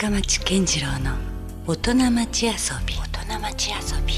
[0.00, 1.16] 深町健次郎の
[1.66, 2.52] 大人町遊
[2.86, 2.94] び。
[2.94, 4.14] 大人町遊び。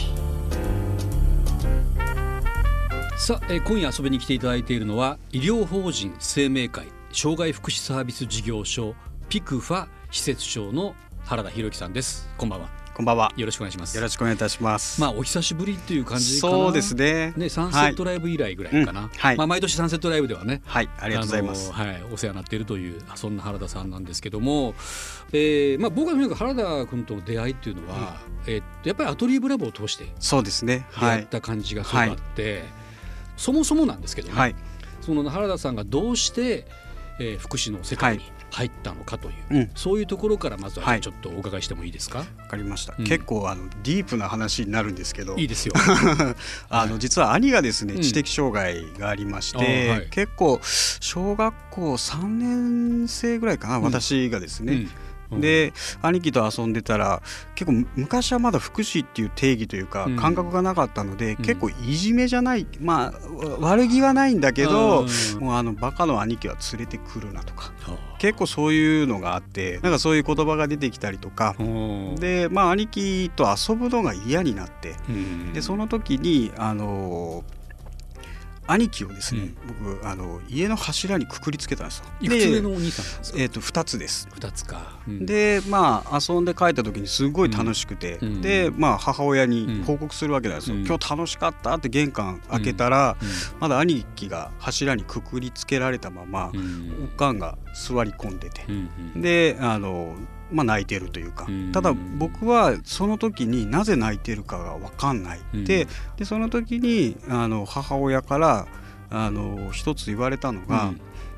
[3.17, 8.95] さあ、えー今夜遊びに来ていただいているのは医療法人生命会障害福祉サービス事業所
[9.30, 10.94] ピクファ施設長の
[11.24, 12.28] 原田博之さんです。
[12.37, 13.32] こんばんはこんばんは。
[13.35, 15.01] よろしくお願いしますよろしくお願いいたします。
[15.01, 17.33] まあお久しぶりっていう感じかなそうですね。
[17.34, 21.73] ねサンセットライブ以来ぐらいかな、はいうんはいまあ毎年サンセットライブではねはい、ありがとうございます。
[21.73, 24.74] はい、お世話になっているというそんな原田さんなんですけども、
[25.33, 30.87] えーまあ、僕がとにかく原田君との出会いっていうのは、えーっとやっぱりアトリエブラボーを通してそうですね。
[30.91, 31.17] 出はい。
[31.20, 32.64] 会った感じがすごくあって、
[33.39, 34.55] そもそもなんですけどね、はい。
[35.01, 36.67] その原田さんがどうして、
[37.19, 39.71] えー福祉の世界に入ったのかという、うん。
[39.75, 41.01] そういうところからまずははい。
[41.01, 42.95] ちょっとお伺いしてもいいですか、わかりました。
[42.99, 43.05] うん。
[43.05, 45.37] 結構あのディープな話になるんですけど。
[45.37, 45.75] いい、ですよ。
[46.69, 48.03] あの実は兄がですね、うん。
[48.03, 50.09] 知的障害がありましあーて、はい。
[50.11, 53.83] 結構小学校3年生ぐらいかな、うん。
[53.85, 54.89] 私がですね。
[55.30, 57.23] うん、で兄貴と遊んでたら
[57.55, 60.17] 結構昔はまだ福祉っていう定義というかうん。
[60.17, 61.36] 感覚がなかったので、ん。
[61.36, 65.41] 結構いじめじゃないまあわ悪気はないんだけど、うん。
[65.41, 71.55] もうあのバカの兄貴は連れてくるなとかは結構そういうのがあってなんかそういう言葉が出てきたりとか。
[72.19, 75.53] でまあ兄貴と遊ぶのが嫌になってうん。
[75.53, 77.45] でその時にあの
[78.73, 82.05] 兄貴をですね、僕あの家の柱にくくりつけたんですよ。
[82.21, 82.33] いく
[82.63, 84.29] のお兄さんなんですか、えー、と2つです。
[84.33, 85.27] 二つか、うん。
[85.27, 88.41] でまあ遊んで帰った時にすごい楽しくて、うん。
[88.41, 90.87] でまあ母親に報告するわけなんですよ、うん。
[90.87, 93.29] 今日楽しかったって玄関開けたら、うん。
[93.59, 97.11] まだ兄貴が柱にくくりつけられたまま、うん。
[97.13, 100.17] おかんが座り込んでて、うんうんであの、
[100.53, 101.73] まあ、泣いてるというか、うん。
[101.73, 105.65] ただ僕はその時になぜ泣いてるかが分かんない、うん。
[105.65, 108.67] ででその時にあの母親から
[109.11, 110.92] あの一つ言われたのが、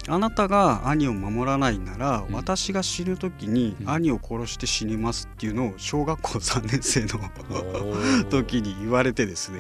[0.08, 2.34] あなたが兄を守らないなら、うん。
[2.34, 3.90] 私が死ぬ時にうん。
[3.90, 7.08] 兄を殺して死にますっていうのを小学校3年生の
[8.30, 9.58] 時に言われてですね、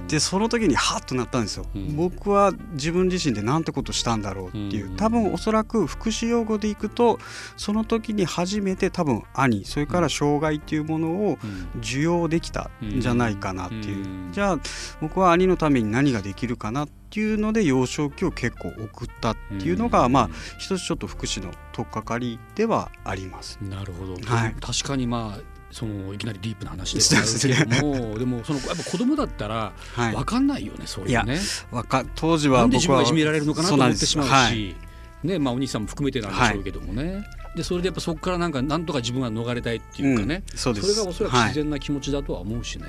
[0.00, 0.06] うん。
[0.08, 1.96] でその時にハッとなったんですよ、うん。
[1.96, 4.96] 僕は自分自身でなんてことしたんだろうっていう、うん。
[4.96, 7.18] 多分おそらく福祉用語でいくと
[7.56, 11.80] その時に初めて多分兄それから障害っていうものをうん。
[11.80, 14.32] 受容できたんじゃないかなっていう、うん。
[14.32, 14.58] じゃあ
[15.00, 23.58] 僕は兄のために何ができるかなっていうので幼少期を結構送ったっていうのが、まあ一つちょっと福祉の取っかかりではあります。
[23.62, 24.54] なるほど、はい。
[24.60, 30.14] 確かにまあそのいきなりディープな話ではあるけども でもそのやっぱ子供だったらはい。
[30.14, 31.40] 分かんないよね、そういうね
[31.70, 34.76] わか当時は僕はがいじめられるのかなと思ってしまうしはい
[35.24, 37.24] ねまあ、お兄さんも含めてなんでしょうけどもね、
[37.54, 40.88] でそれでやっぱそこからなんかなんとか自分は逃れたいっていうかね、うんそうです。
[40.88, 42.86] れがおそらく自然な気持ちだとは思うしね。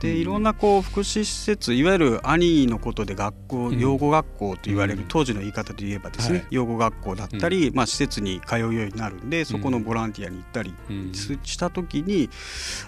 [0.00, 5.08] でいろんなこう福祉施設いわゆる兄のことで学校うん養護学校と言われる、うん。
[5.08, 6.46] 当時の言い方で言えばですね、はい。
[6.50, 11.12] 養護学校だったり、まあ、施設に通うようになるんでそこのボランティアに行ったりうん。
[11.12, 12.30] しした時に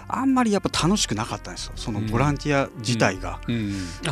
[0.07, 3.39] あんまりやっぱ楽しくなかったんですよそのボランティア自体が。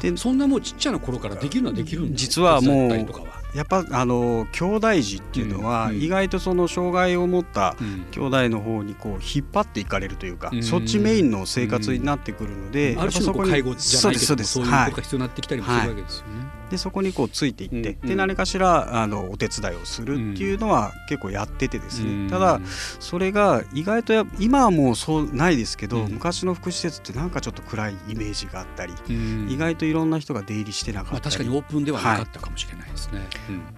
[0.02, 8.06] でそんなもうちっちゃな頃からできるのはできるんです実はもうやっぱあの兄弟児っていうのは、意外とその障害を持ったうん。
[8.12, 10.64] 兄弟の方にこう引っ張っていかれるというか、うん。
[10.64, 16.61] そっちメインの生活になってくるので、ある種のこうやっぱ介護じゃないけどそういうはいことが必要になってきたりもするわけですよね。
[16.72, 22.30] でそこにこうついていって、うんで何かしらあのお手伝いをするっていうのは結構やっててですね、うん。
[22.30, 22.60] ただ
[23.00, 26.14] それが意外とや今はもうそうないですけど、うん。
[26.14, 29.50] 昔の福祉施設ってなんかちょっと暗いイメージがあったり、うん。
[29.50, 33.28] 意外といろんな人が出入りしてなかまあ、ったり、確かにオープンではなかったかもしれないですね。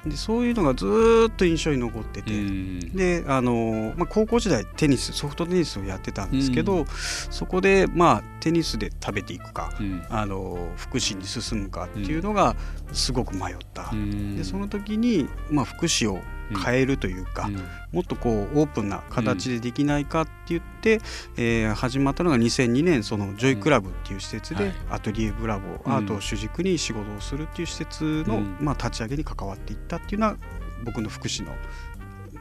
[0.05, 2.31] でそういうのがずーっと印象に残ってて。
[2.31, 2.79] うん。
[2.95, 6.85] であのまあ、高校時代テニスソフトテニスをやってたんですけど、
[7.31, 10.05] そこで、まあ、テニスで食べていくか、うん。
[10.09, 12.55] あの福祉に進むかっていうのが
[12.91, 14.35] すごく迷った、うん。
[14.35, 16.19] でその時に、まあ、福祉を
[16.65, 17.55] 変えるというか、うん。
[17.91, 21.01] もっとこうオープンな形でできないかって言って、
[21.37, 24.73] えー始まったのが2002年そのジョイクラブっていう施設で、はい。
[24.91, 25.93] アトリエブラボー、うん。
[25.93, 28.57] アートを主軸に仕事をするっていう施設の、うん。
[28.59, 30.37] まあ、立ち上げに関わっていったっていうのは
[30.83, 31.55] 僕の福祉の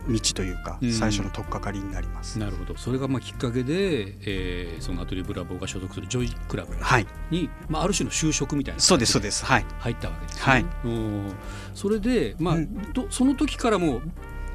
[0.09, 0.93] 道というか、うん。
[0.93, 2.39] 最初の取っかかりになります。
[2.39, 2.77] なるほど。
[2.77, 9.45] それがまあきっかけで、えーそのアトリエブラボーが所属するジョイクラブはい、に、まあ、ある種の就職みたいなそうですそうです。
[9.45, 9.67] はい。
[9.79, 10.43] 入ったわけですね。
[10.43, 10.67] はい。
[10.85, 11.33] うん
[11.75, 12.93] それで、まあうん。
[12.93, 14.03] どその時からもう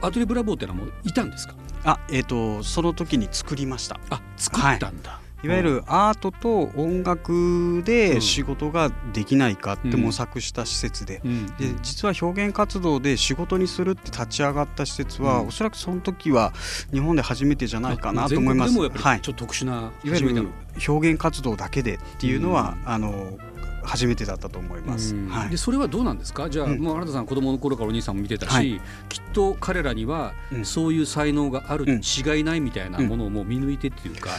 [0.01, 1.55] アトリエブラボーっていうのはもういたんですか？
[1.83, 3.99] あえっ、とその時に作りました。
[4.09, 5.21] あ作ったんだ。
[5.23, 15.47] いわゆるアートと音楽で仕事ができないかって模索した施設で、うん、で実は表現活動で仕事にするって立ち上がった施設は、うん。
[15.49, 16.53] おそらくその時は
[16.91, 18.73] 日本で初めてじゃないかなと思います。
[18.73, 19.17] 全国でもやっぱはい。
[19.17, 20.47] りちょっと特殊ないわゆる
[20.87, 23.37] 表現活動だけでっていうのは、あの
[23.83, 25.15] 初めてだったと思います。
[25.29, 25.49] はい。
[25.49, 26.49] でそれはどうなんですか？
[26.49, 26.81] じゃあ、うん。
[26.81, 28.81] もう原田さん子供の頃からお兄さんも見てたし、はい。
[29.07, 30.65] きっと彼らにはうん。
[30.65, 31.99] そういう才能があるうん。
[31.99, 34.31] に違いないみたいなものをもう見抜いてっていうか、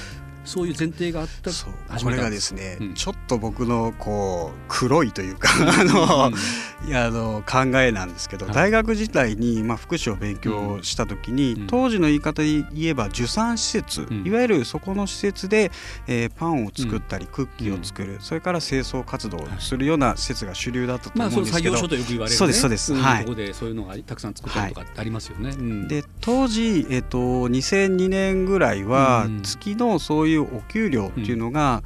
[0.48, 1.50] そういう前提があった
[2.02, 2.94] これがですね、うん。
[2.94, 6.32] ちょっと僕のこう黒いというかあの、
[6.86, 8.54] いやあの考えなんですけど、はい。
[8.54, 11.66] 大学時代に、まあ、福祉を勉強した時に、うん。
[11.66, 14.26] 当時の言い方で言えば受産施設、うん。
[14.26, 15.70] いわゆるそこの施設で、
[16.06, 22.94] えーパンを作ったり、クッキーを作る、それから清掃活動をするような施設が主流だったと思うんですけど、業所とよく言われる、ね、そうですそうです。
[22.94, 24.34] んはいここでそういうのがたくさん。
[24.34, 25.50] 作ったりとかありますよね。
[25.50, 30.36] うんで当時、えっと2002年ぐらいはうん月のそうい。
[30.36, 31.82] うお給料っていうのが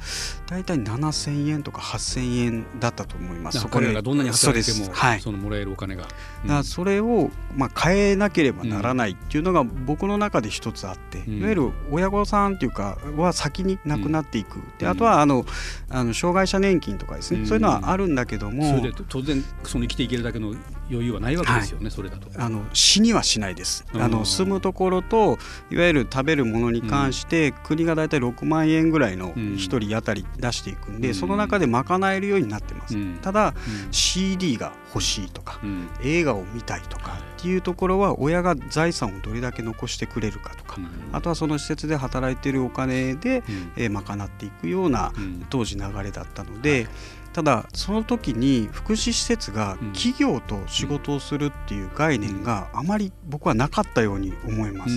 [0.47, 3.57] 大体7000円とか8000円だったと思います。
[3.57, 5.21] だから彼らがどんなに働いてもそはい。
[5.21, 6.07] そのもらえるお金が。
[6.43, 6.47] うん。
[6.47, 11.39] だそれを、まあ、変えなければならないっていうのが僕の中で一つあって、うん。
[11.39, 14.91] いわゆる親御さんっていうかは先に亡くなっていく、でうん。
[14.91, 15.45] あとはあの
[15.89, 17.45] あの障害者年金とかですね、うん。
[17.47, 18.77] そういうのはあるんだけども。
[18.77, 20.53] それで当然その生きていけるだけの
[20.93, 22.29] 余裕はないわけですよね、それだと。
[22.37, 24.01] あの死にはしないです、うん。
[24.01, 25.37] あの住むところと
[25.71, 29.53] いわゆる食べるものに関して、国が大体6万円ぐらいのうん。
[29.55, 31.13] 1人当たり出していくんで、うん。
[31.13, 33.19] その中で賄えるようになってます、うん。
[33.21, 33.53] ただ
[33.85, 33.93] うん。
[33.93, 35.89] CD が欲しいとかうん。
[36.03, 40.77] 映画を見たいとかっていうところは親が財産をどれだけ残してくれるかとか、
[41.11, 43.71] あとはその施設で働いているお金で、うん。
[43.75, 45.45] えー賄っていくようなうん。
[45.49, 46.87] 当時流れだったので、
[47.33, 49.91] ただその時に福祉施設がうん。
[49.91, 54.95] 企業と仕事をするっていう概念があまり僕はなかったように思います。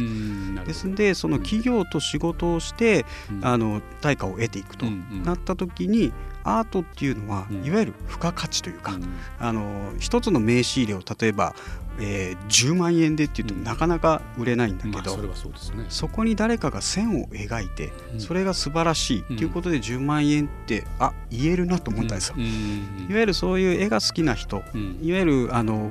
[0.64, 3.44] ですのでその企業と仕事をしてうん。
[3.44, 4.86] あの対価を得ていくと
[5.24, 6.12] なった時に
[6.44, 7.64] アートっていうのはうん。
[7.66, 9.04] いわゆる付加価値というかうん。
[9.40, 11.56] あの一つの名刺入れを例えば、
[12.00, 13.64] えー10万円でっていうとうん。
[13.64, 15.86] なかなか売れないんだけど、まあそね。
[15.88, 18.20] そこに誰かが線を描いてうん。
[18.20, 22.34] それが素晴らしいっていうことで10万円ってあ言えるなと思ったんですよ。
[22.38, 23.06] うん。
[23.10, 24.98] いわゆるそういう絵が好きな人うん。
[25.02, 25.90] いわゆるあの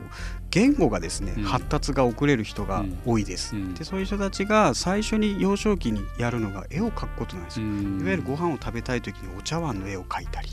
[0.51, 1.43] 言語がですね、うん。
[1.43, 3.73] 発達が遅れる人が多いです、うん。
[3.73, 7.99] でそういう人たちが最初に幼少期にやるのが絵を描くことなんですよ、うん。
[7.99, 10.49] いわゆるご飯を食べたい時にお茶碗の絵を描いたり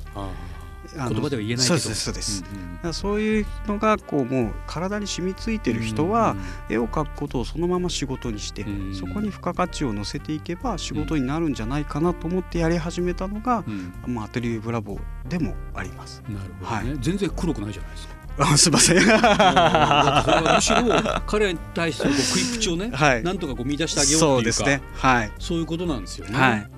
[0.99, 1.79] ああのあ言葉では言えないけど。
[1.79, 6.35] そうですそうです、うんうんそういうのがこうもう体に染みついてる人は、
[6.69, 13.94] 絵を描くことをそのまま仕事にして、うんそこに付加価値を乗せていけば仕事になるんじゃないかなと思ってやり始めたのが、うん。
[14.06, 16.23] うんまあ、アトリエブラボーでもあります。
[16.29, 18.15] なるほどね、は全然黒くないじゃないですか。
[18.38, 19.00] あすいません。
[19.00, 24.82] それはむしろ彼らに対してのこう食い口をね、はいなんとかこう見出してあげようそっていうかうですね。
[24.94, 25.32] はい。
[25.38, 26.38] そういうことなんですよね。
[26.38, 26.70] はい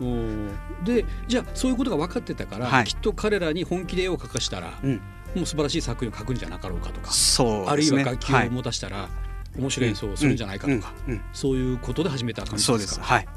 [0.85, 5.01] でじゃあそういうことが分かってたから、はいきっと彼らに本気で絵を描かしたら、うん。
[5.35, 8.05] もう素晴らしい作品を描くんじゃなかろうかとか、そうあるいですね。
[8.05, 9.09] は楽器を持たしたら、
[9.59, 12.91] 面白い演奏をするんじゃないかとか、うんうんうんそういうことで始めた感じそうです。
[12.91, 13.07] ですか。
[13.07, 13.29] はい。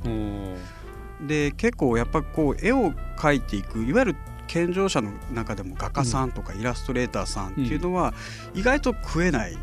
[1.27, 4.15] で結構やっぱこう絵を描いていくいわゆる
[4.47, 8.13] 健常者の中でも画家さんとかイラストレーターさんっていうのは
[8.53, 9.57] 意外と食えない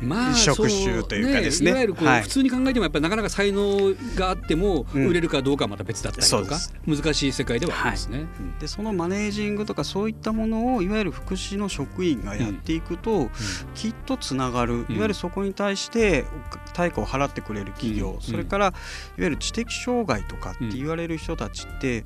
[0.00, 1.70] まあ、職種というかですね。
[1.70, 2.22] いわゆるこう、はい。
[2.22, 5.06] 普通に考えてもやっぱりなかなか才能があってもうん。
[5.08, 8.26] 売れるかどうかはまた別だったりとか、難しい世界ではありますね。
[8.38, 13.30] うんでそのマネージングとかそういったものをいわゆる福祉の職員がやっていくと、
[13.74, 14.94] きっとつながる、うん。
[14.94, 16.24] いわゆるそこに対して
[16.74, 18.20] 対価を払ってくれる企業、うん。
[18.20, 18.74] それからいわ
[19.18, 22.04] ゆる知的障害とかって言われる人たちって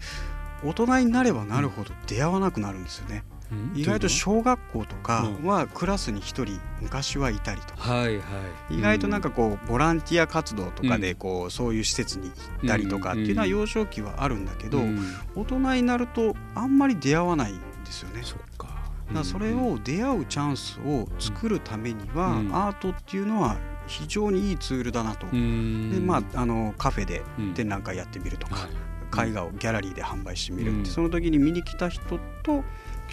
[0.64, 3.25] 大人になればなるほど出会わなくなるんですよね。
[3.50, 3.73] うん？
[3.75, 5.47] 意外と小学校とかうん。
[5.47, 7.93] はクラスに一人昔はいたりとか。
[7.94, 8.23] はいは
[8.70, 11.00] い、意外となんかこうボランティア活動とかうん。
[11.00, 15.01] でこうそういう施設に行ったりとかっていうのは幼少期はあるんだけどうん。
[15.34, 18.22] 大人になるとあんまり出会わないんですよね。
[18.22, 18.69] だか
[19.13, 22.55] らそれを出会うチャンスを作るためには、うん。
[22.55, 25.27] アートっていうのは非常にいいツールだなと。
[25.31, 25.91] うん。
[25.91, 27.53] でまあ、あのカフェでうん。
[27.55, 28.70] 展覧会やってみるとか、はい
[29.15, 30.87] 絵画をギャラリーで販売してみるって、うん。
[30.87, 32.65] その時に見に来た人と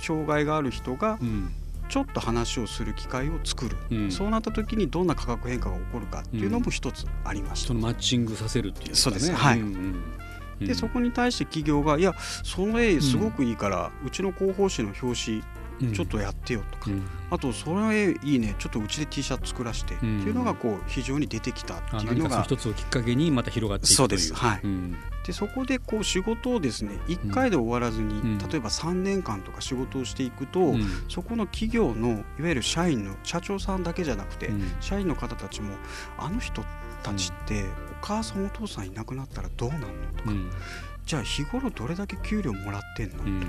[0.02, 1.52] 障害がある人がうん。
[1.90, 4.12] ちょっと話をする機会を作る、うん。
[4.12, 7.70] そうなった時にどんな価格変化が起こるかっていうのも一つありました。
[7.70, 8.96] そのマッチングさせるっていうかね。
[8.96, 9.60] そうですはい。
[9.60, 10.04] んうん
[10.60, 10.68] うん。
[10.68, 12.14] でそこに対して企業が「いや
[12.44, 15.44] その絵すごくいいから、うちの広報誌の表紙うん
[15.94, 17.04] ちょっとやってよ」とか、うん。
[17.32, 18.56] あと「その絵いいね。
[18.60, 22.44] ちょっとうちで T シャツ作らせて」っていうのがこう非常に出てきたってあいうのが。
[22.44, 23.98] 一つをきっかけにまた広がっていくという。
[23.98, 24.34] そうです。
[24.34, 24.68] はい。
[24.68, 24.96] ん。
[25.26, 28.38] でそこでこう仕事をですね1回で終わらずに、うん。
[28.38, 30.86] 例えば3年間とか仕事をしていくと、うん。
[31.08, 32.10] そこの企業の
[32.40, 34.72] いわゆる社員の社長さんだけじゃなくて、うん。
[34.80, 35.76] 社員の方たちも
[36.18, 36.64] あの人
[37.04, 37.66] たちって
[38.02, 40.50] お母さんお父さんいなくなったらどうなんのとか、うん。
[41.06, 43.44] じゃあ日頃どれだけ給料もらってんの、うん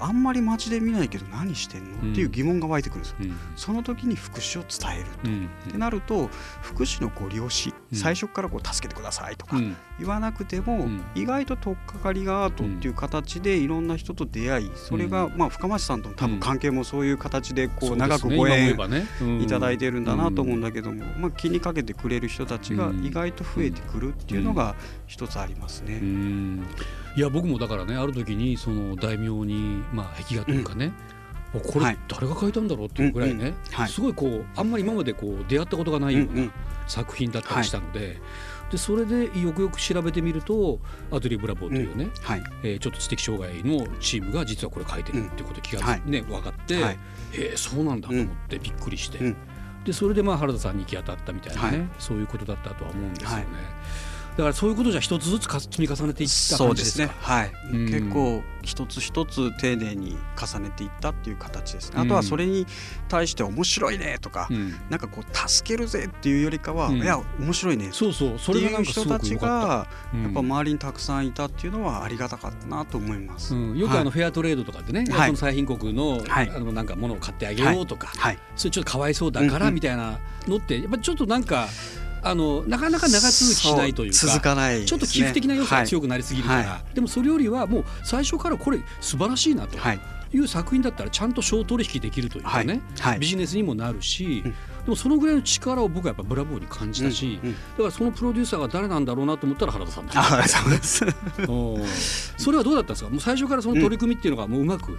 [0.00, 3.16] あんまり街で見ないけど何してんの、うんっていう疑問が湧いてくるんですよ。
[3.20, 3.38] うん。
[3.56, 5.50] その時に福祉を伝えると、うん。
[5.68, 6.28] ってなると
[6.62, 7.98] 福祉のご利用しうん。
[7.98, 9.76] 最初からこう助けてくださいとかうん。
[9.98, 11.04] 言わなくても、うん。
[11.14, 18.76] 意外と取っかかりがアートっていう形でいろんな人と出会いそれがまあ深町さんとの多分関係もそういう形でこう長くご縁
[19.40, 24.74] いただいてるんだなと思うんだけども、まあ、気にかけてくれる人たちが意外と増えてくるっていうのが
[25.06, 26.00] 一つありますね。
[27.16, 30.92] うんいや僕もだからねある時にその大名にまあ壁画というかね、
[31.54, 31.98] おこれはい。
[32.08, 33.88] 誰が描いたんだろうっていうぐらいね、はい。
[33.88, 36.52] すごいこうあんまり今までこう出会ったことがないよううんうなん。
[36.86, 38.20] 作品だったりしたので,、
[38.70, 40.78] でそれでよくよく調べてみると
[41.10, 42.42] アトリエブラボーというね、はい。
[42.62, 46.02] えーちょっと知的障害のチームが実はこれ書いてるっていうこと気が、はい。
[46.04, 46.98] ね分かって、はい。
[47.32, 49.36] えーそうなんだと思ってびっくりして、うん。
[49.84, 51.88] でそれでまあ原田さんに行き当たったみたいなね、はい。
[51.98, 53.46] そういうことだったとは思うんですよね。
[54.36, 56.98] はいだからそういうことじゃ一つずつか積み重ねていったそうで感じです。
[56.98, 57.86] ねはい、うん。
[57.86, 62.06] 結構一つ一つ丁寧に重ねていったっていう形ですね、うん。
[62.06, 62.66] あとはそれに
[63.08, 64.74] 対して面白いねとか、うん。
[64.90, 66.96] なんかこう助けるぜっていうよりかは、うん。
[66.98, 67.88] いや面白いね。
[67.92, 69.36] そうそうそれがないんか人たち。
[69.36, 70.22] がうん。
[70.24, 73.54] やっぱ周りにたくさんいたっていうのはありがたかったなと思います。
[73.54, 75.26] うん、よくあのフェアトレードとかでね、はい。
[75.28, 76.50] その最貧国の,、はい。
[76.50, 81.68] あのなんか物を買ってあげようとか、はい、それちょっとかわいそうだからみたいなのってやっぱちょっとなんか
[82.26, 84.84] あのなかなか長続きしないというか続かないね。
[84.84, 89.78] ちょっと寄付的な要素が強くなりすぎるから、はでもそれよりはもう最初からこれ素晴らしいなと。
[89.78, 90.00] はい
[90.32, 93.18] いう作品だったらちゃんと商取引できるというかね、はいはい。
[93.20, 94.50] ビジネスにもなるし、うん。
[94.52, 94.56] で
[94.88, 97.54] もそのぐらいの力を僕はやっぱブラボーに感じたし、うんうん。
[97.54, 102.34] だからそのプロデューサーが誰なんだろうなと思ったら原田さんだった あそうです。
[102.36, 103.10] それはどうだったんですか？
[103.10, 104.94] もう最初からその取り組みっていうのがもううまくい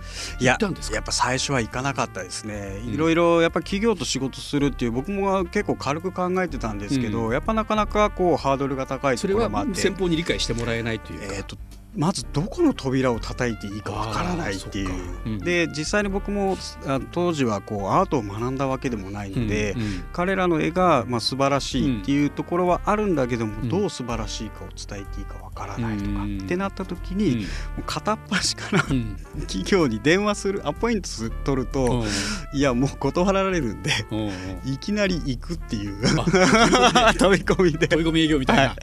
[0.47, 0.95] ったんですか？
[0.95, 2.93] やっぱ最初はいかなかったですね、うん。
[2.93, 7.33] いろいろやっぱ企業と仕事するっていう僕も結構軽く考えてたんですけど、うん。
[7.33, 11.57] やっぱなかなかこうハードルが高いそれはところもあって先方に理解してもらえないというか、えー、と
[11.97, 14.89] まずどこの扉を叩いていいかわからないっていう。
[15.25, 23.69] うんで実際に僕もあ当時はこうアートを学んだわけでもないので、うんうん彼らの絵がまあ素晴らしいっていうところはあるんだけども、うん。
[23.69, 27.43] どう素晴らしいかを伝えていいかわからないとか、うんってなった時に、も
[27.79, 29.17] う片っ端からうん。
[29.41, 31.09] 企業に電話するアポイント
[31.43, 32.03] 取ると、
[32.53, 33.91] いやもう断られるんで
[34.65, 35.95] いきなり行くっていう
[36.93, 37.87] あ 飛び込みで。
[37.87, 38.75] 飛び込み営業みたいな。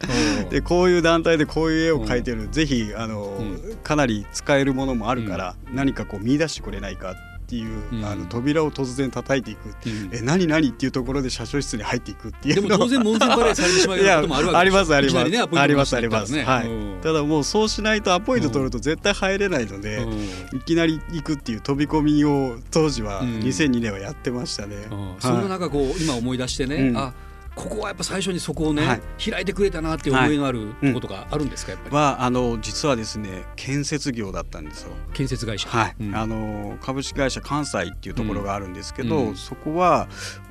[0.42, 0.48] うん。
[0.48, 8.04] でこういう団体でこういう絵を描いてる、ぜひあの、うかなり使えるものもあるから、何かこう見出してくれないかっていう、うん。
[8.04, 10.10] あの扉を突然叩いていく、うん。
[10.12, 15.18] え何何っていうところで社長室に入っていくっていうのでも当然門前払いされてしまう こともあるわけいやありますあります。
[15.18, 15.24] あ
[15.66, 16.34] りますあります。
[16.34, 16.68] はい。
[16.68, 17.00] うん。
[17.02, 20.08] ただもうそうしないとアポイント取ると絶対入れないので、う
[20.54, 20.58] ん。
[20.58, 23.40] いきなり行くっていう飛び込みを当時はうん。
[23.40, 24.76] 2002年はやってましたね。
[24.90, 25.14] うん。
[25.20, 26.96] そんな中こう今思い出してね、うん。
[26.96, 27.12] あ
[27.54, 29.30] ここはやっぱ最初にそこをね、はい。
[29.30, 34.90] 開いてくれたなっていう思いのあるうんことがあるんですかやっぱり、はあの実はですね建設業だったんですよ。
[35.12, 36.16] 建設会社、はい、うん。
[36.16, 39.36] あの株式会社関西っていうところがあるんですけど、うん。
[39.36, 40.08] そこは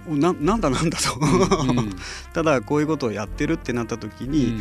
[0.08, 1.96] おななんだなんだと、うん
[2.34, 4.60] ただこういうことをやってるってなった時に、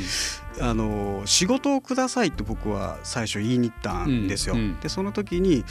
[0.61, 4.55] あの仕事をくださいと僕は最初言いに行ったんですよ。
[4.55, 4.81] うんうん。
[4.81, 5.65] でその時に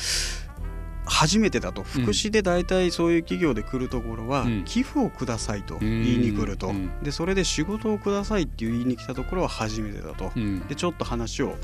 [1.06, 1.84] 初めてだと。
[1.84, 4.64] 福祉で大体そういう企業で来るところは、うん。
[4.66, 6.92] 寄付をくださいと言いに来ると、うん。
[7.04, 10.68] でそれで仕事をくださいっていう言いに来たところは初めてだと、うん。
[10.68, 11.58] でちょっと話をはい。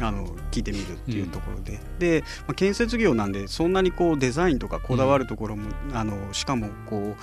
[0.00, 7.22] あの聞いてみるっていうところで、で、まあ、建設業なんでそんなにこうデザインとかこだわるところも、あのしかもこう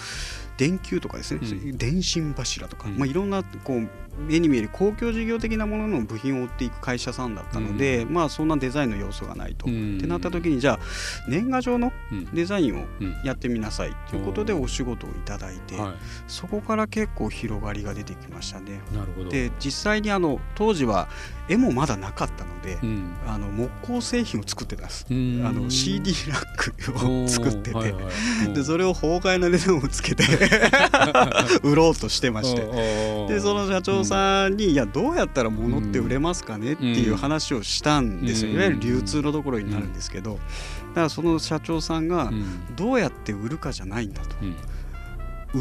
[0.57, 1.41] 電球とかですね、
[1.73, 2.97] 電信柱とか、うん。
[2.97, 3.87] まあ、いろんなこう
[4.19, 9.67] 目に見える公共事業的なものの部品を売っていく会社さんだったので、まあそんなデザインの要素がないと。
[9.67, 9.97] うん。
[9.97, 10.79] ってなった時にじゃあ
[11.27, 12.25] 年賀状のうん。
[12.33, 15.95] デザインをうんやってみなさいということでお仕事をいただいて、は
[16.27, 18.81] そこから結構広がりが出てきましたね。
[19.29, 21.07] で実際にあの当時は
[21.47, 23.13] 絵もまだなかったので、うん。
[23.27, 25.05] あの木工製品を作ってたんです。
[25.09, 25.43] うん。
[25.45, 28.01] あの CD ラックを作ってて、はいは
[28.47, 28.53] い。
[28.53, 30.23] でそれを法外な値段をつけて
[31.63, 32.61] 売ろうとしてまして。
[33.27, 38.51] でその社長さんに「いやどうやったら物って売れますかね?」っていう話をしたんですよ。
[38.51, 38.55] うん。
[38.55, 40.39] いわゆる流通のところになるんですけど。
[40.89, 42.75] だからその社長さんがうん。
[42.75, 44.35] どうやって売るかじゃないんだと。
[44.41, 44.55] うん。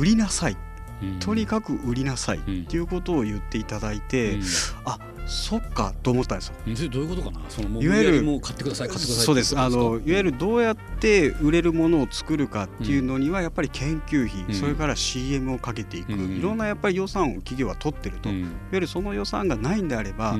[0.01, 0.57] 売りなさい。
[1.03, 1.19] うん。
[1.19, 4.43] とにかく売りなさいうんっていうことを言っていただいて、うん。
[4.85, 4.99] あ
[5.29, 6.55] そっかと思ったんですよ。
[6.91, 7.41] どういうことかな？
[7.51, 9.59] そのもういわゆるもう買ってください買ってくださいそうです。
[9.59, 14.55] あのいわゆるるどうやって売れるものを作るかっていうのにはやっぱり研究費、うん。
[14.55, 16.37] それから CM をかけていく、うん。
[16.37, 20.37] いろんなやっぱり予算を企業は取ってると、いわうんゆるその予算がないんであれば、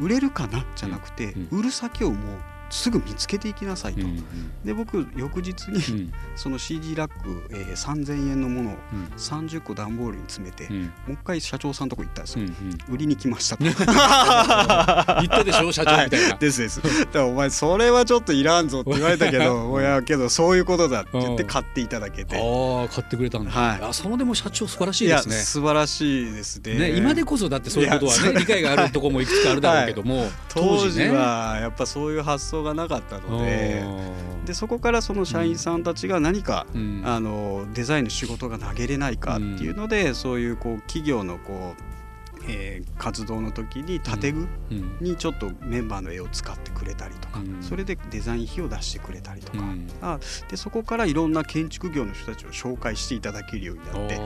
[0.00, 0.66] 売れるかな？
[0.74, 2.38] じゃなくて、う売る先をもう
[2.72, 8.74] すぐ見つけていきなさいと、うんうん、で僕翌日に、その CG ラック、えー、3000円のものを
[9.18, 13.64] 30個段ボールに詰めて、もう一回社長さんとこ行ったんですよ、うんうん、売りに来ましたと。
[13.68, 16.80] 言ったでしょ社長みたいな、はい、ですです。
[16.80, 22.36] だからお前それはちょっといらんぞって言われたけど いやけどそういうことだって言って買っていただけて。
[22.36, 25.34] ああ買ってくれたんだ、はい、あそのでも社長素晴らしいですね。
[25.36, 26.74] 素晴らしいですね。
[26.74, 33.84] ね今でこそだってそういうことはね理解があるところもいくつかあるだろうけども、 はい、当時はやっぱそういう発想がなかったので
[34.44, 41.91] でそこからその社員さんたちが何か、うん、あのデザインの仕事が投げれないかっていうので、うん、そういうこう企業のこう
[42.48, 44.48] えー、活動の時に建具
[45.00, 50.18] にちょっとメンバーの絵を使ってくれたりとか、うん、それでデザイン費を出してくれたりとか、うん、あ
[50.48, 54.22] でそこからいろんな建築業の人たちを紹介していただけるようになって、は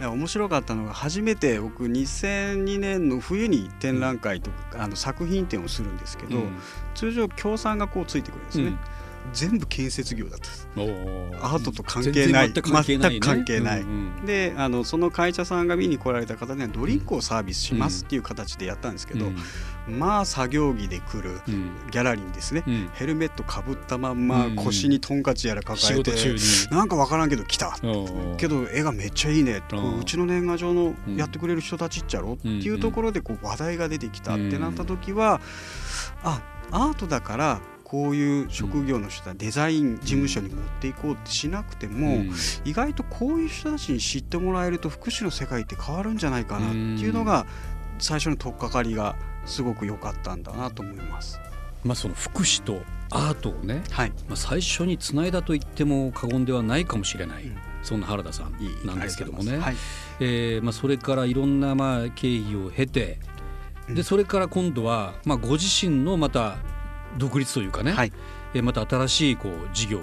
[0.00, 6.38] いはい、面白かったのが初めて僕2002年の冬に展覧会とか、あの作品展をするんですけど、
[6.94, 8.76] 通常協賛がこうついてくるんですね。
[9.32, 10.68] 全部建設業だったです。
[10.76, 12.52] アートと関係ない。
[12.52, 21.40] 全く関係ない、うんうん、であのその会社さんが見に来られた方にはドリンクをサービスしますっていう形でやったんですけど、うん、まあ作業着で来る
[21.90, 22.64] ギャラリーにですね、
[22.94, 26.12] ヘルメットかぶったまんま腰にトンカチやら抱えて、
[26.70, 27.76] なんか分からんけど来た。
[28.36, 29.62] けど絵がめっちゃいいね。
[30.00, 32.34] うちの年賀状のやってくれる人たちっちゃろ？
[32.34, 35.40] っていうところでこう話題が出てきたってなった時は
[36.22, 37.60] あアートだから
[37.94, 42.32] こういう職業の人はデザイン事務所に持っていこうってしなくても、うん、
[42.64, 47.46] 意外とこういう人たちに知ってもらえると福祉の世界って変わるんじゃないかなっていうのが
[48.00, 49.14] 最初の取っかかりが
[49.46, 51.38] すごく良かったんだなと思います。
[51.84, 59.76] まあ、その福祉とアートをね、はい、まあ、最初につないだと言っても過言ではないかもしれない、うん、そんな原田さんなんですけどもね、はい、
[60.18, 63.18] えー、まあ、それからいろんなまあ経緯を経て
[63.88, 66.56] でそれから今度はまあご自身のまた
[67.18, 68.12] 独立というかね、はい、
[68.54, 70.02] えまた新しいこう事業を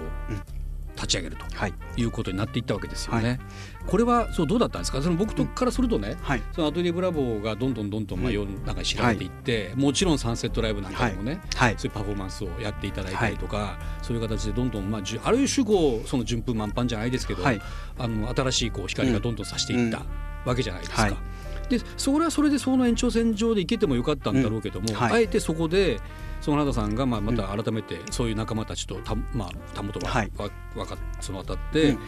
[0.94, 1.44] 立ち上げると
[2.00, 2.04] い。
[2.04, 3.28] うことになっていったわけですよね。
[3.28, 3.38] はい、
[3.86, 5.00] これはそうどうだったんですか？
[5.00, 17.52] その僕とからするとね、はい、そのアトリエブラボーがどんどんどんどんまあ世の中に知られていって、はい、もちろんサンセットライブなんかでもね、そういうパフォーマンスをやっていただいたりとか、そういう形でどんどん、まあ、ある種こうその順風満帆じゃないですけど、あ
[18.08, 20.02] の新しいこう光がどんどんさしていった
[20.44, 21.16] わけじゃないですか。
[21.68, 26.00] でそれはそれでその延長線上で行けてもよかったんだろうけども、あえてそこで
[26.42, 30.32] その原田さんがまあまた改めてそういう仲間たちとた、まあ、たもとは、はい、
[30.76, 31.98] わかそのあたって、うん、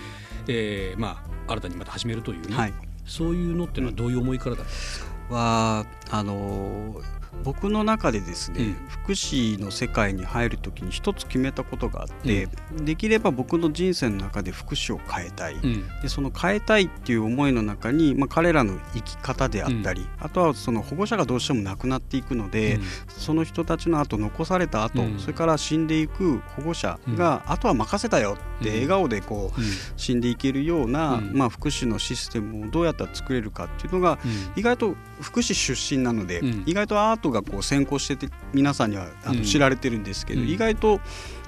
[0.49, 2.75] えー、まあ、新たにまた始めるというね、はい、
[3.07, 29.61] そういうのっていうのはどういう思いからだったんですか、はあのー僕の中でですね、うん、福祉の世界に入る時に一つ決めたことがあって、うん、できれば僕の人生の中で福祉を変えたい、うん、でその変えたいっていう思いの中に、まあ、彼らの生き方であったり、あとはその保護者がどうしても亡くなっていくので、その人たちの後残された後、それから死んでいく保護者が、あとは任せたよって笑顔でこう、
[29.97, 34.19] 死んでいけるような、まあ、福祉のシステムをどうやったら作れるかっていうのが、
[34.57, 41.01] 意外と福祉出身なので、意外とアートがこう先行してて皆さんにはあの知られてるんですけど、意外と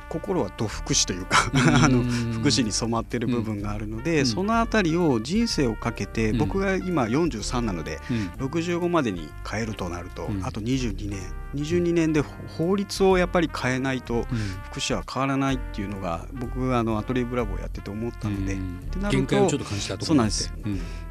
[0.08, 1.50] 心は土福祉というか
[1.82, 8.00] あの福祉に染まってる部分があるので、その辺りを人生をかけて、僕が今43なので、
[8.38, 11.20] 65までに変えるとなると、あと22年。
[11.54, 12.22] 22年で
[12.58, 14.26] 法律をやっぱり変えないと
[14.64, 20.52] 福祉は変わらないっていうのが僕あのアトリエブラボーやってて思ったので、ってなるとそうなんです、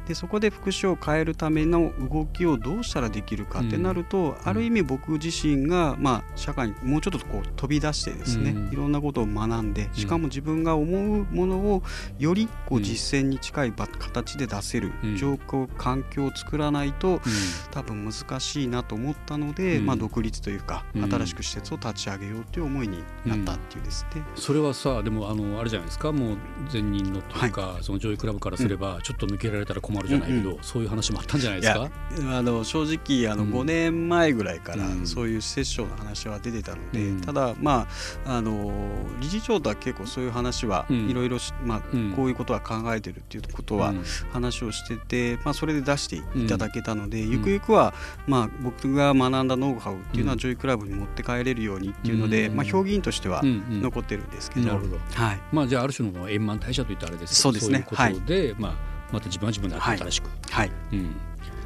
[0.06, 11.82] でそこで福祉を変えるための動きをどうしたらできるかってなると、ある意味僕自身が、まあ、社会にもうちょっとこう飛び出してですね、いろんなことを学んでしかも自分が思うものを
[12.18, 17.20] よりこう実践に近い形で出せる状況、環境を作らないと、
[17.70, 26.36] 多分難しいなと思ったので、まあ、独立というか、新しく施設を立ち上げようという思いになったっていうですね、それはさでもあのあれじゃないですかもう
[26.72, 31.90] 前任のというか、はい、そのジョイクラブからすれば、ちょっと抜けられたら困るじゃないけど、うんうん、そういう話もあったんじゃないですか？
[32.30, 37.86] あの正直あの5年前ぐらいからそういう施設長の話は出てたので、うん、ただま
[38.24, 41.80] ああの理事長とは結構そういう話はいろいろまあ
[42.14, 43.94] こういうことは考えてるっていうことは
[44.32, 47.94] 話をしてて、まあ、それで出していただけたので、ゆくゆくは
[48.26, 54.98] まあ僕が学んだノウハウっていうのはジョイクラブに持って帰れるようにっていうので、まあ、評議員としては残ってるんですけど、なるほど。
[54.98, 55.40] はい。
[55.52, 57.86] まあ、じゃあある種の円満退社といったあれですけどそうですね。
[57.88, 61.16] そういうことで、はい、まあまた自分は自分で新しく、はい、うん、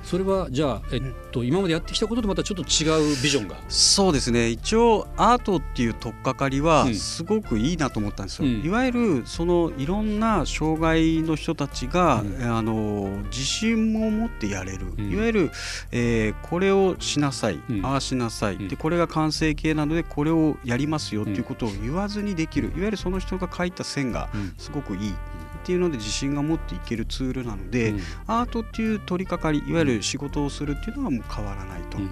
[0.05, 3.57] それはじゃあ、えっと、今までやってきたこととまたちょっと違うビジョンが？
[3.69, 4.49] そうですね。
[4.51, 15.51] 一応アートっていう取っかかりはすごくいいなと思ったんですよ、うん、いわゆるそのいろんな障害の人たちが、うん、あの自信も持ってやれる、うん、いわゆる、
[15.91, 22.69] えー、これをしなさい、ああしなさい、でこれが完成形なのでこれをやりますよっていうことを言わずにできる。
[22.69, 25.15] いわゆるその人が描いた線がすごくいい。
[25.61, 32.09] っていうので自信が持っていけるツールなので、うん、アートっていう取り掛かりいわゆる仕事をするっていうのはもう変わらないと、うん、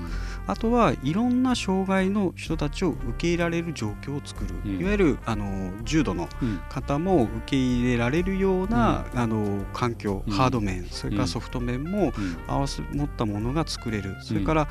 [0.46, 6.28] あとはいろんな障害の人たちを受け入れられる状況を作る、うん、いわゆるあの重度の
[6.68, 12.12] 方も受け入れられるような、あの環境、ハード面それからソフト面も
[12.46, 14.16] 合わせ持ったものが作れる。
[14.22, 14.68] それから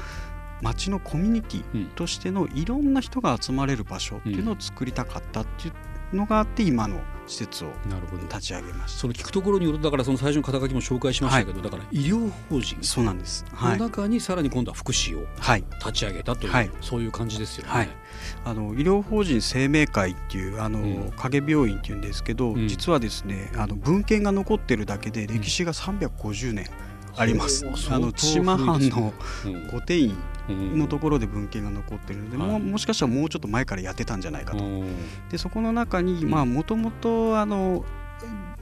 [0.61, 5.73] 町のコミュニティとしてのいろんな人が集まれる場所っていうのを作りたかったっていう
[6.13, 7.71] のがあって今の施設を
[8.29, 8.99] 立ち上げました。
[8.99, 15.25] その聞くところによるとだからその最初の肩書きも紹介しましたけど、はい、だから医療法人そうなんです、はい、の中にさらに今度は福祉を
[15.79, 17.71] 立ち上げたという、はい、そういう感じですよね。
[17.71, 17.89] はい、
[18.45, 26.67] あの医療法人生命会っていうあの、うん、影病院っていうんですけど、うん、実はですねあの文献が残ってるだけで歴史が350年
[27.17, 27.65] あります。
[27.65, 29.13] うん、あの千島藩の
[29.71, 30.17] 御殿院
[30.77, 34.63] のところで文献が残ってるので、ももしかしたらもうちょっと前からやってたんじゃないかと。
[35.29, 37.37] でそこの中にもともと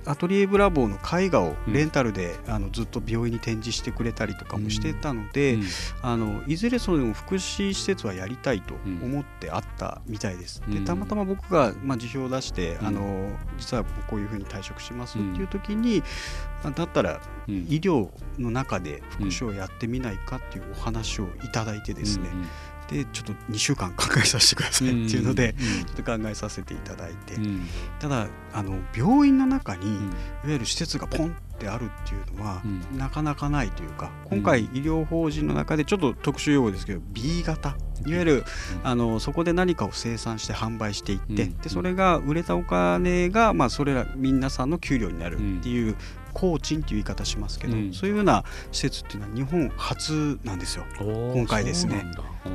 [0.08, 5.58] アトリエブラボーの絵画をレンタルで、あのずっと病院に展示してくれたりとかもしてたので、
[6.02, 10.62] あのいずれその福祉施設はやりたいと思ってあったみたいです。
[10.68, 16.04] でたまたま僕が、まあ、辞表を出して、あの実はこういうふうに退職しますっていう時に、
[16.71, 22.30] だったら医療の中で福祉をやってみないかっていうお話をいただいてですね、
[22.89, 27.38] でちょっと2週間 考えさせてくださいっていうので、ちょっと考えさせていただいて、
[27.99, 30.04] ただあの病院の中にいわ
[30.47, 32.62] ゆる施設がポンってあるっていうのは、
[32.95, 37.75] なかなかないというか今回医療法人の中でちょっと特殊用語ですけど B 型。
[38.06, 38.43] いわゆる、
[38.84, 45.95] あのそこで何かを生産して販売していって、でそれが売れたお金が、まあ、それら皆さんの給料になるっていう
[46.36, 50.86] 工賃という言い方しますけど、うん、そういうような施設っていうのは日本初なんですよ。
[51.00, 52.06] 今回ですね。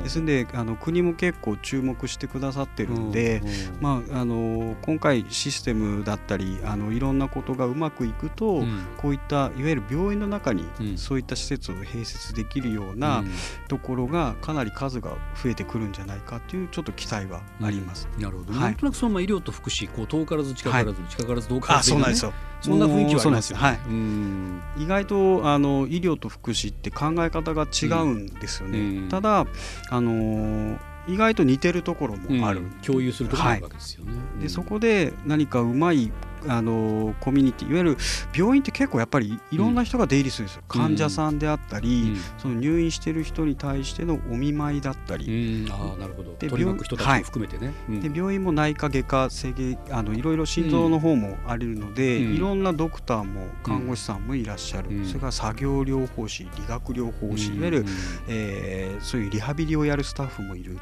[0.03, 3.41] ですのであの国も結構注目してくださってるんで、
[3.81, 10.63] まあ、あの今回システムだったりあのいろんなことがうまくいくと、うん、こういったいわゆる病院の中に
[10.95, 13.23] そういった施設を併設できるような
[13.67, 15.11] ところがかなり数が
[15.43, 18.07] 増えてくるんじゃないかというちょっと期待はあります。
[18.17, 22.33] なるほど、はい、なんとなくその、まあ、医療と福祉こう遠からず近からず、はい、近からず遠からず、ね、そうなんですよ。
[22.61, 23.70] そんな雰囲気はありますよね。
[23.77, 28.79] はい、意外とあの医療と福祉って考え方が違うんですよね。
[28.79, 29.45] うん、ただ
[29.89, 34.11] あの意外と似てるところもある、うん、共有するところがあるわけですよね。
[34.11, 36.11] はい、でそこで何かうまい
[36.47, 37.97] あのコミュニティいわゆる
[38.35, 46.35] 病院って結構やっぱりいろんな人が出入りするんですよ、うん、患者さんであったり、うん、その入院してる人に対してのお見舞いだったり、うん、あなるほど。
[46.39, 57.85] で取り人たちも含めてね、はい、で病院も内科外科整形あのいろいろ心臓の方もあるので、いろんなドクターも看護師さんもいらっしゃる、それから作業療法士理学療法士、いわゆる、
[58.27, 60.77] えー、そういうリハビリをやるスタッフもいる、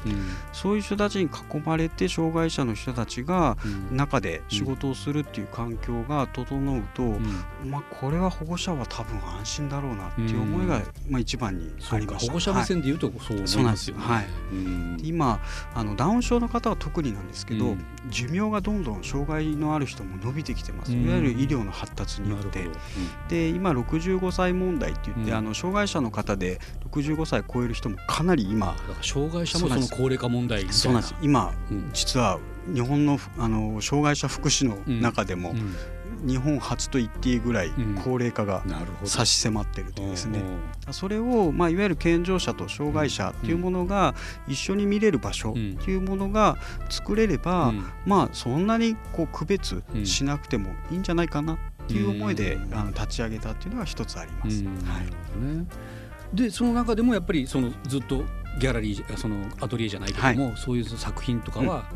[0.52, 3.56] そういう人たちに囲まれて障害者の人たちが
[3.92, 12.32] 中で仕事をするっていう環境が整うと、うん、まあ、これは保護者は多分安心だろうなっていう思いが、まあ、一番にありました。
[12.32, 14.02] 保護者目線でいうとそう思いますよね。
[14.02, 14.28] はい、
[15.02, 15.40] 今
[15.74, 17.76] あのダウン症の方は特になんですけど、
[18.08, 22.68] 寿命がどんどん障害のある人も伸びてきてます、いわゆる医療の発達によって。
[23.28, 26.60] で今65歳問題って言って、あの障害者の方で
[26.90, 31.14] 65歳超える人もかなり今障害者もその高齢化問題そうなんです。
[31.22, 31.52] 今、
[31.92, 35.54] 実は日本のあの障害者福祉の中でも、
[36.26, 37.72] 日本初と言っていいぐらい
[38.04, 38.62] 高齢化が
[39.04, 40.42] 差し迫っているというですね、
[40.90, 44.14] それを、まあ、いわゆる健常者と障害者というものが
[44.46, 46.56] 一緒に見れる場所というものが
[46.88, 47.72] 作れれば、
[48.06, 54.64] まあそんなにこう区別しなくてもいいんじゃないかなっていう思いで、あの立ち上げたっていうのが一つあります。
[54.64, 54.70] は
[55.00, 55.06] い。
[56.34, 58.22] でその中でもやっぱりそのずっと
[58.60, 61.90] ギャラリーそのアトリエじゃないけども、はい、そういう作品とかは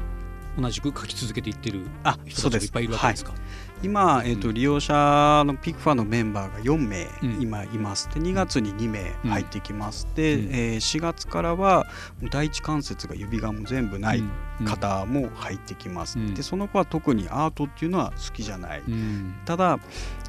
[0.59, 1.87] 同じく書き続けていってる
[2.27, 3.33] 人たちがいっぱいいるわけですか？
[3.33, 3.40] はい、
[3.83, 7.09] 今、えーと、利用者のピクファのメンバーが4名
[7.40, 11.87] 今います、で2月に2名入ってきます、うん、で、えー、4月からは
[12.31, 14.23] 第一関節が指がも全部ない
[14.64, 19.79] 方も入ってきます、うん、でその子は特にアートっていうのは好きじゃない、うん、ただ、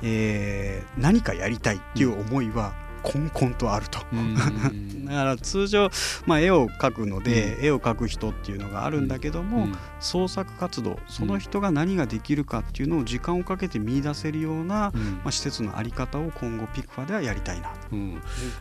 [0.01, 2.73] えー、何かやりたいっていう思いは
[3.05, 3.99] こんこんとあると。
[5.05, 5.91] だから通常、
[6.25, 14.91] まあ、絵を描くので、うん、絵を描く人っていうのがあるんだけども、うん、創作活動その人が何ができるかっていうのを時間をかけて見出せるような、
[15.23, 17.71] まあ、施設の在り方を今後ピクファではやりたいな、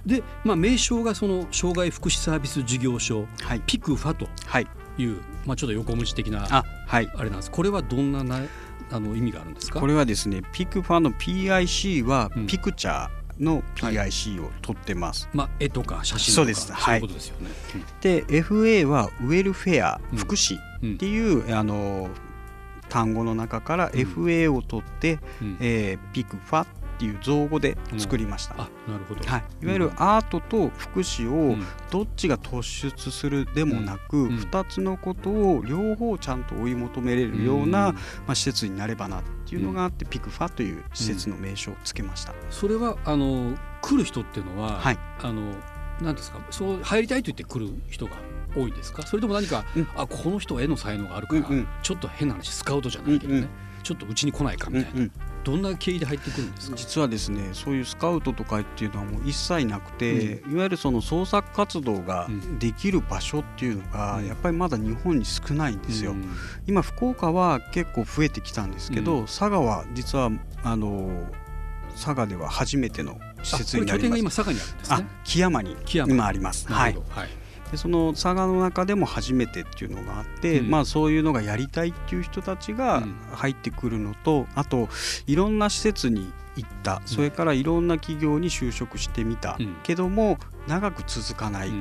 [0.05, 4.29] で、まあ、名称がその障害福祉サービス事業所、はい、ピクファと
[4.99, 7.51] いう、まあ、ちょっと横文字的なあ,、はい、あれなんです。
[7.51, 8.41] これはどんなな
[8.93, 9.81] あの意味があるんですか？
[9.81, 15.25] これはですねピクファの PIC はピクチャー、の PIC を取ってます。
[15.27, 17.51] はい、まあ、絵とか写真とかそうです、はい、そういうことですよね。
[18.01, 22.09] で FA はウェルフェア、福祉っていう、うん、あの
[22.89, 26.67] 単語の中から FA を取って、うん、えー、ピクファっ
[26.97, 31.57] ていう造語で作りました、うん、あなるほど、はい、いわゆるアートと福祉を
[31.91, 42.35] どっちが突出するでもなく、うん、2つのことを両方ちゃんと追い求めれるような、まあ、施設になればなっていうのがあって、ピクファという施設の名称をつけました。
[42.51, 45.55] それはあの来る人っていうのは、はい、あの
[46.01, 48.13] なんですかそう入りたいと言って来る人が
[48.57, 49.07] 多いですか？
[49.07, 53.51] それとも何か、うん、あこの人は絵の才能があるから、うんうん、ちょっと変な話スカウトじゃないけどね、うんうん、
[53.83, 55.13] ちょっとうちに来ないかみたいな、うんうん、
[55.45, 56.77] どんな経緯で入ってくるんですか？
[56.77, 62.29] 実はですねそういうスカウトとかっていうのはもう一切なくて、うん、いわゆるその創作活動が
[62.59, 66.25] できる場所っていうのが、やっぱりまだ日本に少ないんですよ、うん、
[66.67, 70.31] 今福岡は結構増えてきたんですけど、佐賀は実は
[70.63, 71.31] あの
[71.93, 74.19] 佐賀では初めての施設になります。
[74.19, 75.07] 今佐賀にあるんですね。
[75.25, 76.67] 木山に今あります。
[76.73, 76.97] はい。
[77.11, 77.29] はい
[77.75, 84.89] でその佐賀の中でも初めてっていうのがあって、うん、まあそういうのがやりたいっていう人たちが入ってくるのと、あと
[85.27, 87.03] いろんな施設に行った。
[87.05, 91.73] それからいろんな企業に就職してみた、けども長く続かない、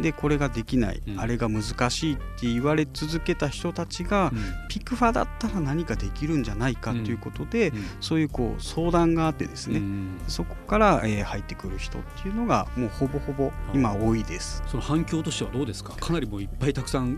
[0.00, 4.32] でこれができない、あれが難しいって言われ続けた人たちが、
[4.68, 9.80] ピクファだったら何かできるんじゃないかということで、そういうこう相談があってですね、
[10.28, 14.62] そこから、えー、入ってくる人っていうのがもうほぼほぼ今多いです。
[14.66, 15.94] その反響としてはどうですか？
[15.94, 17.16] かなりもういっぱいたくさん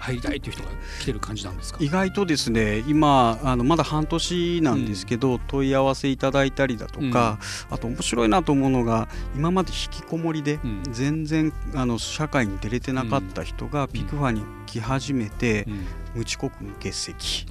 [0.00, 1.78] 入りたいという人が来てる感じなんですか？
[1.82, 15.66] 意外とですね今あのまだ半年なんですけど、うん、問い合わせいただいたりだとか、うん、あと面白いなと思うのが今まで引きこもりで、全然あの社会に出れてなかった人がピクファに来始めて、
[16.14, 17.46] 無遅刻の欠席。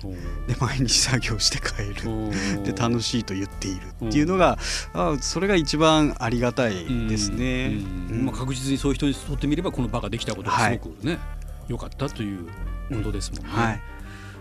[0.48, 2.64] で毎日作業して帰る。
[2.64, 4.58] で楽しいと言っているっていうのが
[4.94, 11.20] あそれが一番ありがたいですね、まあ、確実にそういう人にとってみればこの場ができたことがすごくね、はい
[11.68, 12.48] 良かったという
[12.90, 13.52] ことですもんね。
[13.52, 13.82] はい、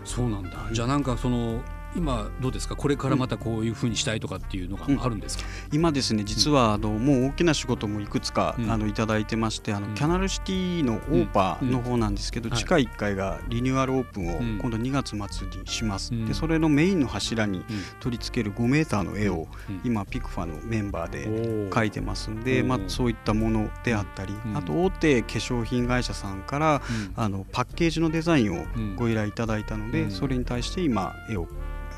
[0.03, 0.51] そうなんだ。
[0.71, 1.61] じゃあなんかその
[1.95, 2.75] 今どうですか？
[2.75, 17.63] これからまたこういうふうにしたいとかっていうのがあるんですか、うん、今ですね実はあのもう大きな仕事もいくつか、うん、あのいただいてましてあの、キャナルシティのオーパーの方なんですけど、地下1階がリニューアルオープンを今度2月末にします、でそれのメインの柱に
[17.99, 19.47] 取り付ける5メーターの絵を
[19.83, 21.27] 今ピクファのメンバーで
[21.69, 26.81] 描いてますんで、まあ、そういったものであったり、あと大手化粧品会社さんから、
[27.15, 31.47] あのパッケージのデザインをご依頼いただいたので、それに対して今絵を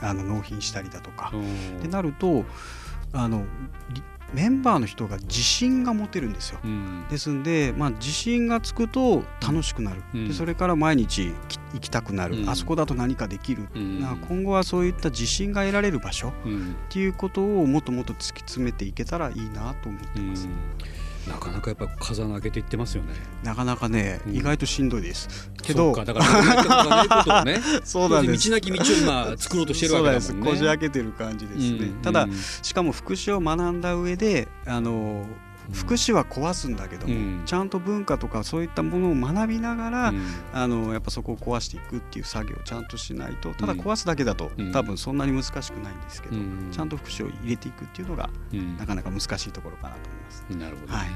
[0.02, 1.32] あの納品したりだとか。
[1.78, 2.46] ってなると
[3.14, 3.46] あの
[4.34, 11.34] メンバーの人が自信が持てるんですよ、うん、ですんで、まあ、自信がつくと楽しくなる、うん、でそれから毎日
[11.74, 16.32] 行きたくなる、うん、あそこだと何かできる、今後はそういった自信が得られる場所っ
[16.90, 20.48] ていうことをもっともっと突き詰めていけたらいいなと思ってます。
[21.30, 23.14] なかなかやっぱ風穴開けていってますよね。
[23.44, 25.52] なかなかね、うん、意外としんどいです。
[25.62, 28.50] けど、だからね、 そうなんです。
[28.50, 30.34] 道なき道を今作ろうとしてるわけです。
[30.34, 31.68] こじ開けてる感じですね。
[31.68, 32.28] うん、ただ
[32.64, 35.26] しかも福祉を学んだ上で、あの
[35.74, 46.36] 福祉は壊すんだけども、うん、ちゃんと文化とかそういったものを学びながら、うん、あのやっぱそこを壊していくっていう作業をちゃんとしないとただ壊すだけだと、うん、多分そんなに難しくないんですけど、
[46.72, 48.30] ちゃんと福祉を入れていくっていうのが、
[48.78, 50.46] なかなか難しいところかなと思います。
[50.58, 51.10] なるほど、ね、はい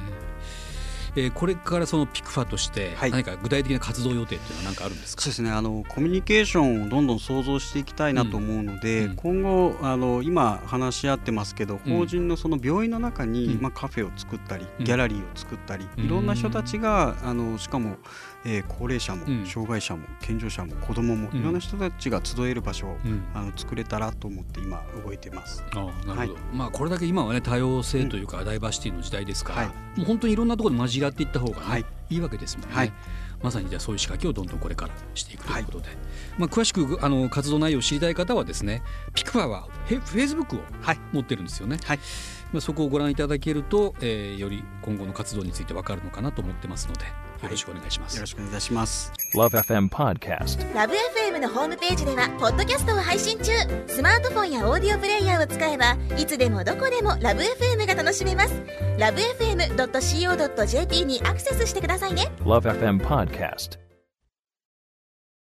[1.16, 5.52] えー、これからそのピクファとして何か具体的な活動予定っていうのは何かあるんですか、そうですね。
[5.52, 17.98] あのコミュニケーションをどんどん創造していきたいなと思うので、うん、今後あの今話し合ってますけど、法人のその病院の中に、まあ、カフェを作ったり、ギャラリーを作ったり、いろんな人たちがあのしかも
[18.46, 22.98] えー、高齢者も障害者も健常者も子どもも、いろんな人たちが集える場所を、
[23.34, 25.64] あの作れたらと思って今動いてます。
[25.72, 29.68] あなるほど、はい、まあ、これだけ今はね多様性というか、ダイバーシティの時代ですから、はい、
[30.00, 32.76] もう本当にいろんなところで混じらっていった方がね、はい、いいわけですもんね。
[32.76, 32.94] はい。
[33.42, 35.98] まさにじゃあそういう仕掛けをどんどんこれからしていくということで、はい、
[36.38, 38.82] まあ、詳しくあの活動内容を知りたい方はですね
[39.14, 40.60] ピクファーはフェイスブックを
[41.12, 41.78] 持ってるんですよね。
[41.84, 42.00] はい、
[42.54, 47.02] まあ、そこをご覧いただけると、えー、より今後の活動について分かるのかなと思ってますので
[47.44, 49.12] よろしくお願いします、よろしくお願いします。
[49.36, 53.52] LoveFM Podcast LoveFM のホームページではポッドキャストを配信中。
[53.88, 58.54] スマートフォンやオーディオプレイヤーを使えばいつでもどこでも LoveFM が楽しめます。
[58.98, 62.32] LoveFM.co.jp にアクセスしてくださいね。
[62.40, 63.78] LoveFM Podcast